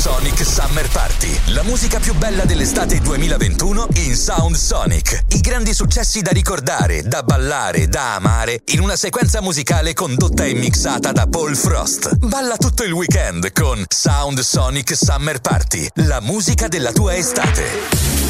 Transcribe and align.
Sonic 0.00 0.46
Summer 0.46 0.88
Party. 0.88 1.52
La 1.52 1.62
musica 1.62 1.98
più 1.98 2.14
bella 2.14 2.46
dell'estate 2.46 3.00
2021 3.00 3.88
in 3.96 4.16
Sound 4.16 4.56
Sonic. 4.56 5.24
I 5.28 5.40
grandi 5.40 5.74
successi 5.74 6.22
da 6.22 6.30
ricordare, 6.30 7.02
da 7.02 7.22
ballare, 7.22 7.86
da 7.86 8.14
amare 8.14 8.62
in 8.68 8.80
una 8.80 8.96
sequenza 8.96 9.42
musicale 9.42 9.92
condotta 9.92 10.46
e 10.46 10.54
mixata 10.54 11.12
da 11.12 11.26
Paul 11.26 11.54
Frost. 11.54 12.16
Balla 12.16 12.56
tutto 12.56 12.82
il 12.82 12.92
weekend 12.92 13.52
con 13.52 13.84
Sound 13.86 14.40
Sonic 14.40 14.96
Summer 14.96 15.38
Party. 15.38 15.86
La 15.96 16.22
musica 16.22 16.66
della 16.66 16.92
tua 16.92 17.14
estate. 17.14 18.29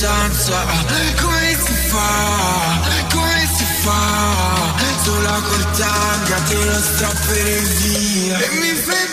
Stanza 0.00 0.64
Come 1.20 1.58
si 1.62 1.74
fa? 1.88 2.80
Come 3.12 3.48
si 3.54 3.64
fa? 3.82 4.74
Sola 5.02 5.40
col 5.42 5.70
tanga 5.76 6.40
te 6.48 6.64
lo 6.64 6.80
strapperei 6.80 7.60
via 7.60 8.38
E 8.38 8.48
mi 8.60 8.72
fai 8.72 9.09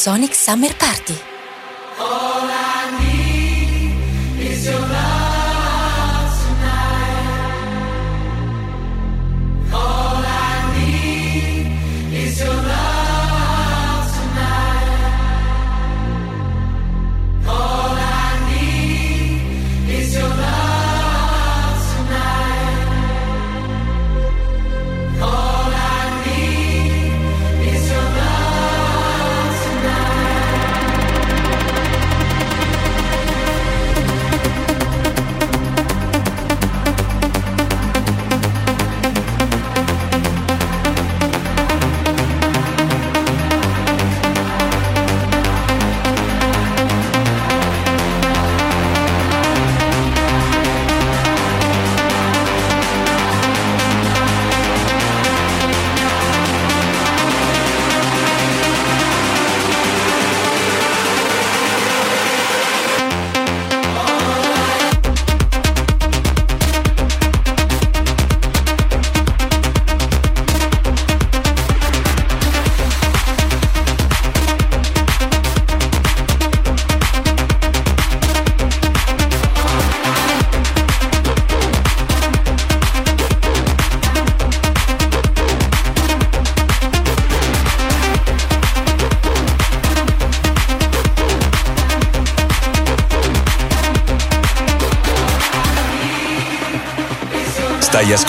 Sonic 0.00 0.34
Summer 0.34 0.72
Party. 0.78 1.29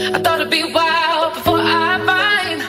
I 0.00 0.18
thought 0.22 0.40
it'd 0.40 0.50
be 0.50 0.62
wild 0.72 1.34
before 1.34 1.58
I 1.58 1.98
find. 2.10 2.62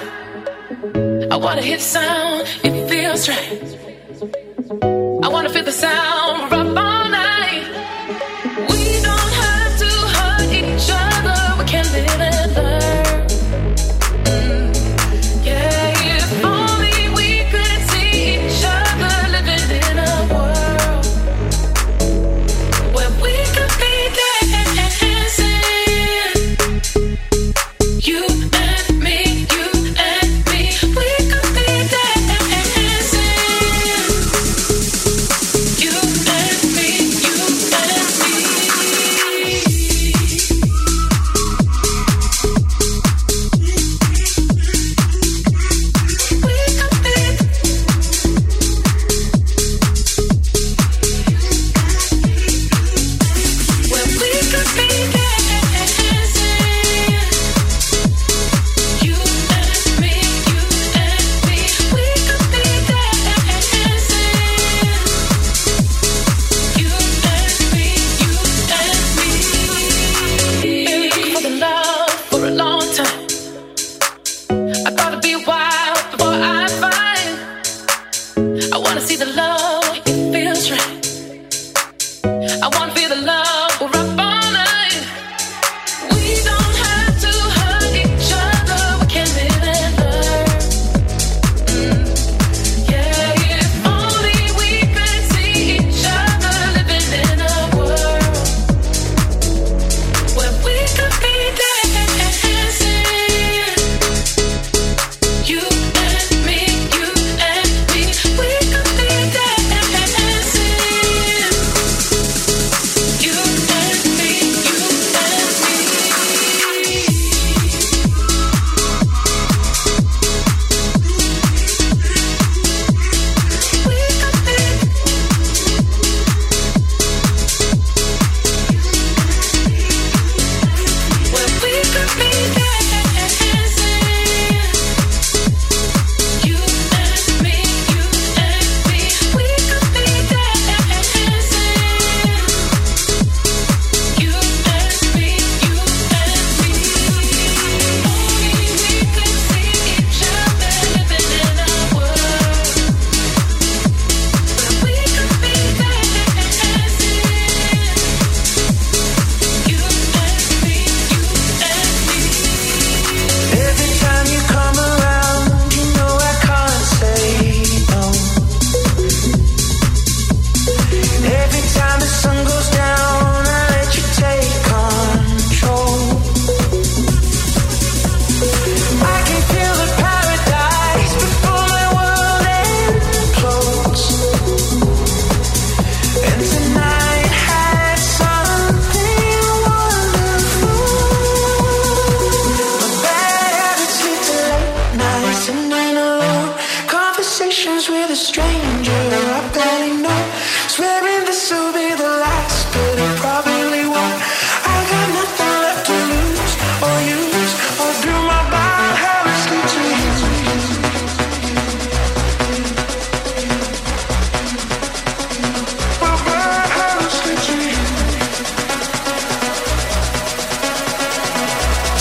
I 1.32 1.36
wanna 1.36 1.62
hear 1.62 1.78
the 1.78 1.84
sound, 1.84 2.48
it 2.64 2.90
feels 2.90 3.30
right. 3.30 3.62
I 5.24 5.28
wanna 5.28 5.50
feel 5.50 5.64
the 5.64 5.72
sound. 5.72 6.52
Right. 6.52 6.59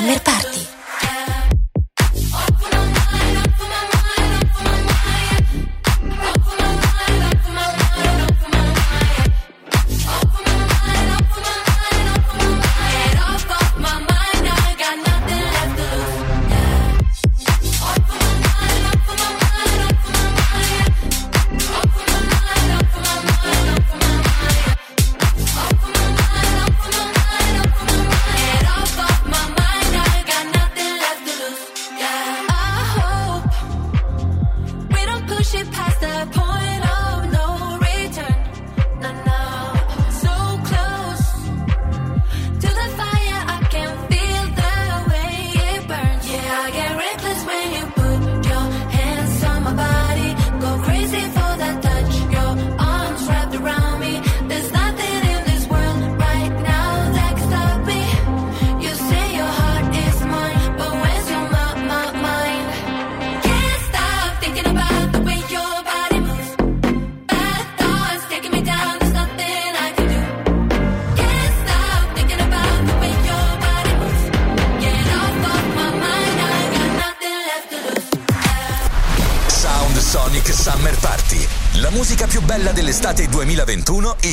Amber 0.00 0.29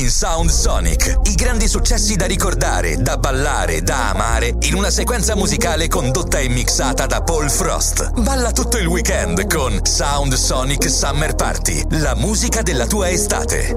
in 0.08 0.14
Sound 0.14 0.50
Sonic. 0.50 1.20
I 1.24 1.36
grandi 1.36 1.68
successi 1.68 2.16
da 2.16 2.26
ricordare, 2.26 2.96
da 2.96 3.18
ballare, 3.18 3.82
da 3.82 4.12
amare, 4.12 4.56
in 4.62 4.76
una 4.76 4.90
sequenza 4.90 5.36
musicale 5.36 5.90
condotta 5.90 6.40
e 6.40 6.48
mixata 6.48 7.06
da 7.06 7.22
Paul 7.22 7.50
Frost. 7.50 8.12
Balla 8.22 8.52
tutto 8.52 8.78
il 8.78 8.88
weekend 8.88 9.54
con 9.54 9.86
Sound 9.86 10.34
Sonic 10.34 10.90
Summer 10.90 11.36
Party, 11.36 11.84
la 12.00 12.16
musica 12.16 12.62
della 12.62 12.88
tua 12.88 13.10
estate. 13.10 13.76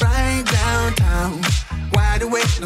Right 0.00 0.50
downtown, 0.50 1.40
wide 1.92 2.22
awake, 2.22 2.60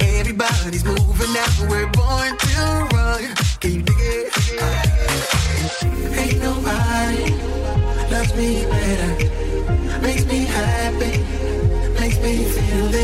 everybody's 0.00 0.84
moving 0.84 1.36
out, 1.36 1.70
we're 1.70 1.86
born 1.92 2.36
to 2.36 2.88
run. 2.92 3.34
Can 3.60 3.86
you? 3.86 3.91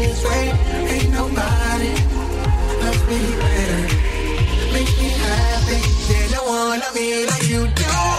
this 0.08 0.24
way. 0.24 0.48
Ain't 0.92 1.10
nobody 1.12 1.92
loves 2.82 3.02
me 3.08 3.20
better. 3.40 3.82
Make 4.72 4.92
me 5.00 5.08
happy. 5.24 5.80
They 6.08 6.24
no 6.34 6.42
one 6.44 6.68
wanna 6.68 6.90
like 7.26 7.48
you 7.48 7.66
do. 7.68 8.17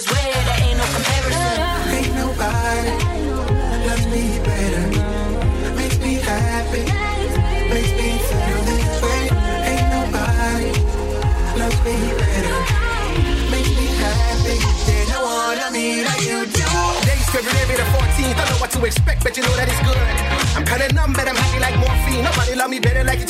is 0.00 0.06
where 0.12 0.40
there 0.48 0.60
ain't 0.64 0.78
no 0.80 0.86
comparison. 0.96 1.56
Ain't 1.96 2.12
nobody 2.16 2.90
loves 3.88 4.06
me 4.12 4.24
better. 4.48 4.84
Makes 5.76 5.98
me 6.04 6.14
happy. 6.30 6.84
Makes 7.72 7.92
me 8.00 8.08
feel 8.28 8.60
this 8.68 8.92
way. 9.04 9.22
Ain't 9.70 9.88
nobody 9.96 10.70
loves 11.60 11.80
me 11.86 11.96
better. 12.20 12.58
Makes 13.52 13.72
me 13.78 13.86
happy. 14.04 14.56
They 14.88 15.02
don't 15.12 15.24
wanna 15.28 15.68
me 15.76 15.86
like 16.08 16.24
you 16.30 16.40
do. 16.60 16.68
Days 17.08 17.28
February 17.34 17.76
the 17.82 17.88
14th. 17.94 18.38
I 18.40 18.44
know 18.50 18.58
what 18.62 18.70
to 18.76 18.80
expect, 18.88 19.20
but 19.24 19.36
you 19.36 19.42
know 19.46 19.56
that 19.60 19.68
it's 19.72 19.82
good. 19.88 20.06
I'm 20.56 20.64
kinda 20.64 20.88
numb, 20.96 21.12
but 21.12 21.26
I'm 21.28 21.36
happy 21.36 21.60
like 21.66 21.76
morphine. 21.84 22.24
Nobody 22.24 22.54
love 22.54 22.70
me 22.70 22.80
better 22.80 23.04
like 23.04 23.20
you 23.20 23.29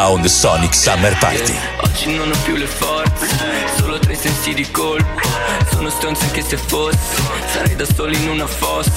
Sound 0.00 0.24
Sonic 0.24 0.74
Summer 0.74 1.14
Party. 1.18 1.54
Oggi 1.82 2.16
non 2.16 2.30
ho 2.30 2.36
più 2.42 2.56
le 2.56 2.64
forze, 2.64 3.26
solo 3.76 3.98
tre 3.98 4.14
sensi 4.14 4.54
di 4.54 4.66
colpo. 4.70 5.20
Sono 5.72 5.90
stronzo 5.90 6.24
anche 6.24 6.42
se 6.42 6.56
fossi, 6.56 7.22
sarei 7.52 7.76
da 7.76 7.84
solo 7.84 8.16
in 8.16 8.30
una 8.30 8.46
fossa. 8.46 8.90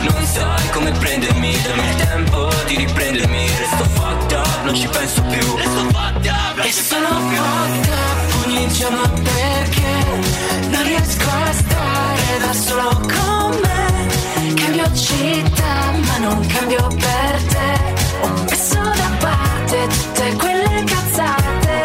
Non 0.00 0.26
sai 0.26 0.68
come 0.70 0.90
prendermi, 0.90 1.56
dammi 1.62 1.88
il 1.88 1.94
tempo 1.94 2.48
di 2.66 2.74
riprendermi. 2.78 3.46
Resto 3.46 3.84
fatta, 3.94 4.42
non 4.64 4.74
ci 4.74 4.88
penso 4.88 5.22
più. 5.22 5.54
Resto 5.54 5.86
fucked 5.92 6.64
e 6.64 6.72
sono 6.72 7.06
fucked 7.06 7.92
up 7.92 8.46
ogni 8.46 8.68
giorno 8.72 9.02
perché 9.22 10.04
non 10.68 10.82
riesco 10.82 11.28
a 11.28 11.52
stare 11.52 12.38
da 12.40 12.52
solo 12.52 12.88
con 13.06 13.60
me. 13.62 14.54
Cambio 14.54 14.92
città, 14.96 15.92
ma 15.92 16.16
non 16.18 16.44
cambio 16.48 16.88
per 16.88 17.40
te. 17.46 17.94
Ho 18.22 18.28
messo 18.48 18.74
da 18.74 19.16
parte 19.20 19.49
tutte, 19.70 20.34
quelle 20.36 20.84
cazzate. 20.84 21.82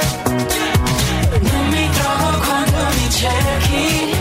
Non 1.39 1.67
mi 1.69 1.89
trovo 1.91 2.39
quando 2.39 2.77
mi 2.95 3.09
cerchi. 3.11 4.14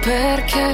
perché 0.00 0.66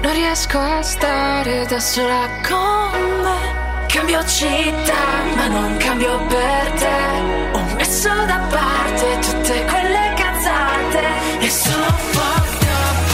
non 0.00 0.12
riesco 0.12 0.58
a 0.58 0.82
stare 0.82 1.66
da 1.66 1.80
sola 1.80 2.28
con 2.46 3.20
me. 3.22 3.86
Cambio 3.86 4.24
città, 4.26 5.22
ma 5.34 5.46
non 5.48 5.76
cambio 5.76 6.18
per 6.26 6.70
te. 6.72 7.52
Ho 7.52 7.74
messo 7.76 8.08
da 8.08 8.38
parte 8.50 9.18
tutte 9.20 9.64
quelle 9.64 10.14
cazzate 10.16 11.04
e 11.40 11.50
sono 11.50 11.86
forte, 12.12 12.66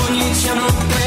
ogni 0.08 0.32
giorno 0.34 0.66
per 0.88 0.99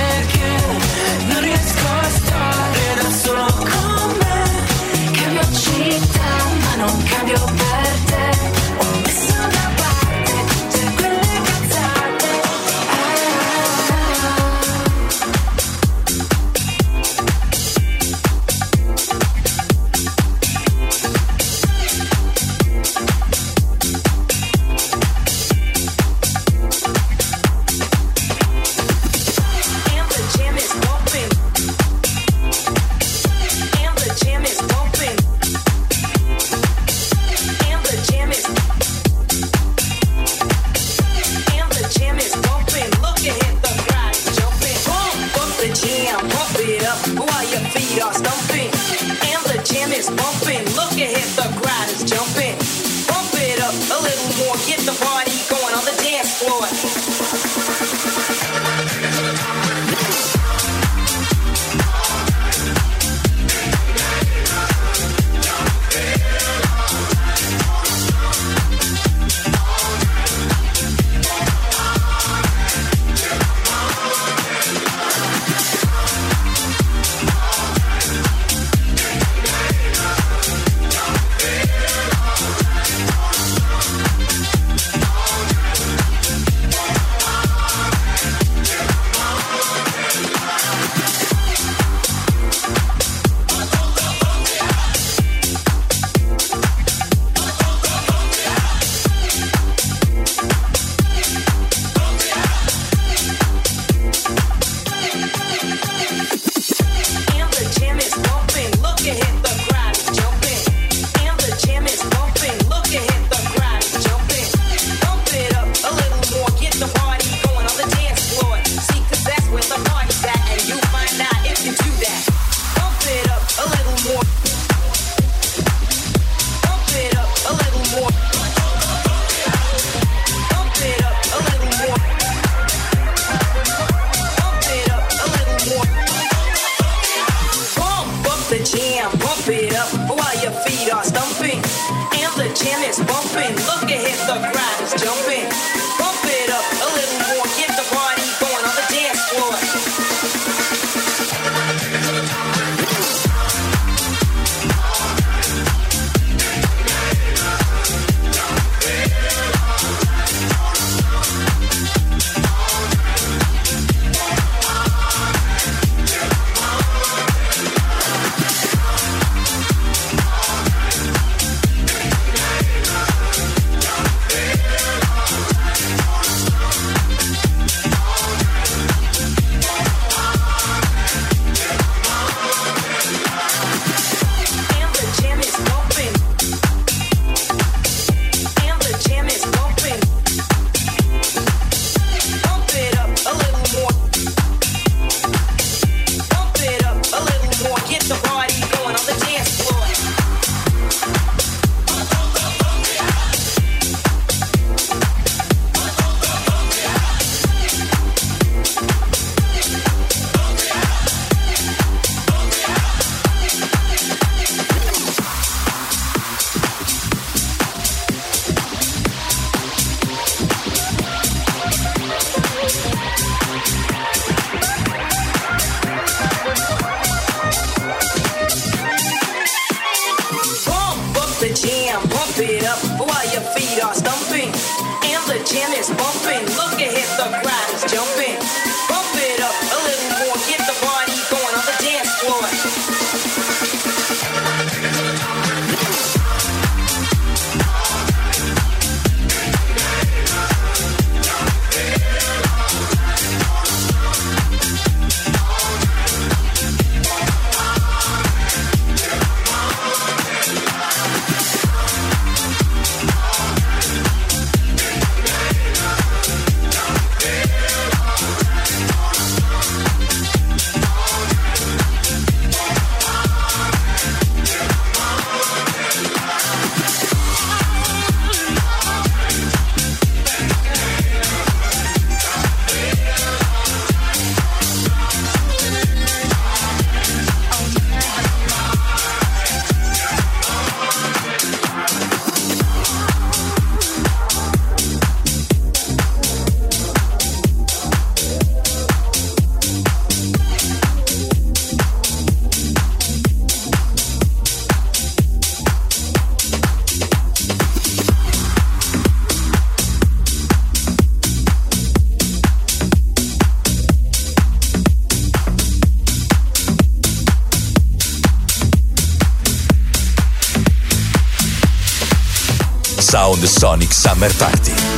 Sonic 323.47 323.91
Summer 323.91 324.29
Party. 324.39 324.92